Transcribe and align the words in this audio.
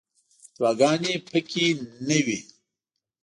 فتواګانې 0.45 1.15
په 1.29 1.39
کې 1.49 1.65
نه 2.07 2.17
وي. 2.25 2.39